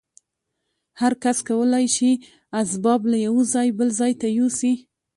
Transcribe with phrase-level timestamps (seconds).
[1.01, 2.11] هر کس کولای شي
[2.61, 3.89] اسباب له یوه ځای بل
[4.21, 4.73] ته یوسي